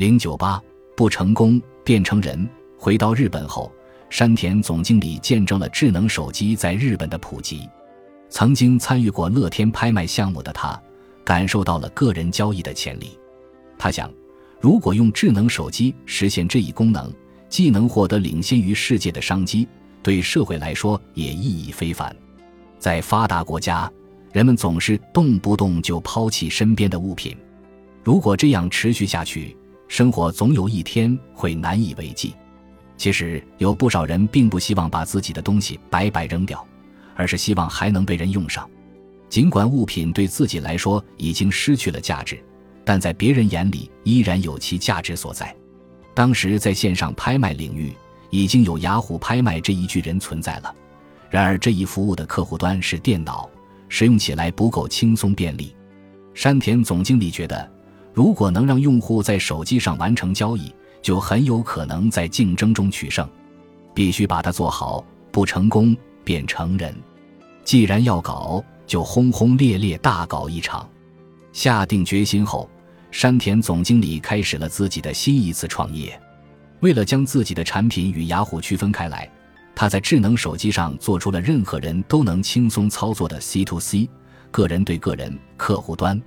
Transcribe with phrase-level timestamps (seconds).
[0.00, 0.58] 零九八
[0.96, 2.48] 不成功变成人。
[2.78, 3.70] 回到日本后，
[4.08, 7.68] 山田总经理见证了智能手机在日本的普及。
[8.30, 10.80] 曾经参与过乐天拍卖项目的他，
[11.22, 13.10] 感受到了个人交易的潜力。
[13.76, 14.10] 他想，
[14.58, 17.12] 如果用智能手机实现这一功能，
[17.50, 19.68] 既能获得领先于世界的商机，
[20.02, 22.16] 对社会来说也意义非凡。
[22.78, 23.92] 在发达国家，
[24.32, 27.36] 人们总是动不动就抛弃身边的物品。
[28.02, 29.54] 如果这样持续下去，
[29.90, 32.32] 生活总有一天会难以为继。
[32.96, 36.64] 其实，有不少人并不希望把自己的东西白白扔掉。
[37.16, 38.66] 而是希望还能被人用上，
[39.28, 42.42] 尽管物品对自己来说已经失去了价值，
[42.82, 45.54] 但在别人眼里依然有其价值所在。
[46.14, 47.92] 当时在线上拍卖领域
[48.30, 50.74] 已经有雅虎拍卖这一巨人存在了，
[51.28, 53.50] 然而这一服务的客户端是电脑，
[53.90, 55.74] 使用起来不够轻松便利。
[56.32, 57.70] 山田总经理觉得，
[58.12, 63.28] 如果能让用户在手机上完成交易，就很有可能在竞争中取胜。
[63.94, 66.94] 必须把它做好，不成功便成人。
[67.64, 70.88] 既然要搞，就轰轰烈烈大搞一场。
[71.52, 72.68] 下定决心后，
[73.10, 76.20] 山田总经理开始了自己的新一次创业。
[76.80, 79.30] 为了将自己的产品与雅虎区分开来，
[79.74, 84.08] 他在智能手机上做出了任何人都能轻松操作的 C to C
[84.50, 86.20] 个人对个人客户端。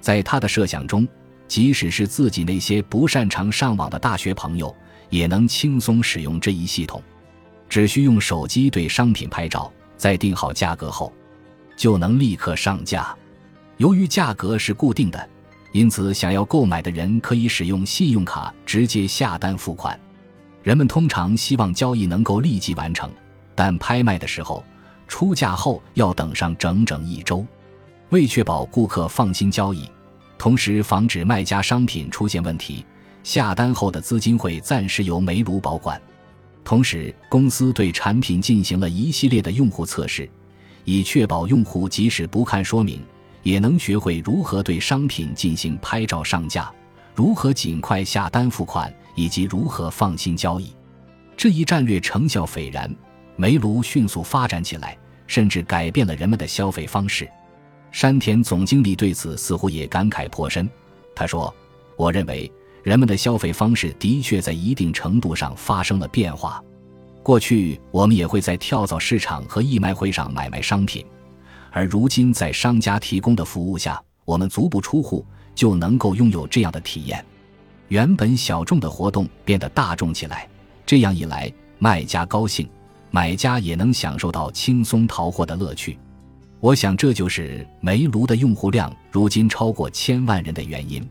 [0.00, 1.08] 在他的设想中，
[1.48, 4.74] 即使是自己那些不擅长上网的大学朋友，
[5.10, 7.02] 也能轻松使用这一系统，
[7.68, 9.72] 只需用手机对商品拍照。
[9.96, 11.12] 在定好价格后，
[11.76, 13.12] 就能立刻上架。
[13.78, 15.28] 由于价格是固定的，
[15.72, 19.98] 因此想要购买的人可以使用信用卡直接下单付款。
[20.62, 23.10] 人们通常希望交易能够立即完成，
[23.56, 24.64] 但拍卖的时候，
[25.08, 27.44] 出价后要等上整整一周。
[28.10, 29.90] 为确保顾客放心交易，
[30.38, 32.86] 同时防止卖家商品出现问题，
[33.24, 36.00] 下单后的资金会暂时由煤炉保管。
[36.64, 40.28] 同时，公司对产品进行了一系列的用户测试，
[40.84, 43.02] 以确保用户即使不看说明，
[43.42, 46.70] 也能学会如何对商品进行拍照上架，
[47.14, 50.72] 如何尽快下单付款，以及如何放心交易。
[51.36, 52.94] 这一战略成效斐然，
[53.36, 54.96] 煤炉迅速发展起来，
[55.26, 57.28] 甚至改变了人们的消费方式。
[57.90, 60.68] 山田总经理对此似乎也感慨颇深。
[61.14, 61.54] 他说
[61.96, 62.50] ：“我认为。”
[62.84, 66.62] 人们的消费方式的确在一定程度上发生了变化。
[67.22, 71.04] 过去，我们也会在跳蚤市场和义卖会上买卖商品，
[71.70, 77.22] 而如今，在商家提供的服务下，我们足不出户就能够拥有这样的体验。
[77.88, 80.48] 原本小众的活动变得大众起来，
[80.86, 82.66] 这样一来，卖家高兴，
[83.10, 85.98] 买家也能享受到轻松淘货的乐趣。
[86.60, 91.08] 我想，这就是煤炉的用户量如今超过千万人的原因。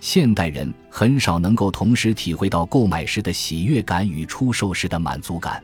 [0.00, 5.62] 现代人很少能够同时体会到购买时的喜悦感与出售时的满足感。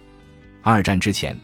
[0.61, 1.39] 二战之前，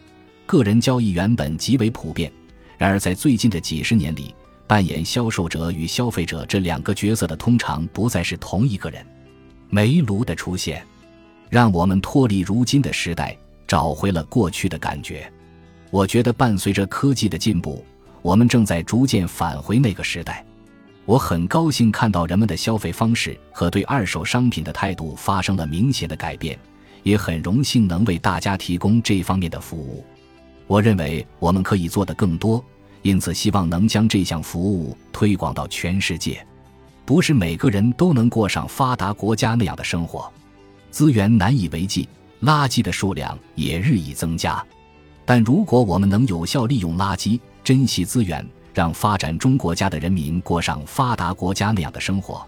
[0.44, 2.30] 个人交易原本极为普遍，
[2.76, 4.34] 然而在最近的几十年里，
[4.66, 9.02] 扮演销售者与消费者这两个角色的通常不再是同一个人。
[9.70, 10.84] 煤炉的出现，
[11.48, 13.34] 让我们脱离如今的时代，
[13.66, 15.32] 找回了过去的感觉。
[15.90, 17.84] 我觉得，伴随着科技的进步，
[18.22, 20.44] 我们正在逐渐返回那个时代。
[21.04, 26.56] 我很高兴看到人们的消费方式和对二手商品的态度发生了明显的改变，
[27.02, 30.04] 也很荣幸能为大家提供这方面的服务。
[30.68, 32.64] 我认为我们可以做得更多，
[33.02, 36.46] 因此希望能将这项服务推广到全世界。
[37.04, 40.32] 不是每个人都能过上发达国家那样的生活，
[40.92, 42.08] 资源难以为继，
[42.42, 44.64] 垃圾的数量也日益增加。
[45.24, 48.44] 但如果我们能有效利用垃圾，珍惜资源，
[48.74, 52.44] 让发展中国家的人民过上发达国家那样的生活，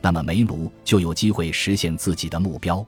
[0.00, 2.84] 那么煤炉就有机会实现自己的目标。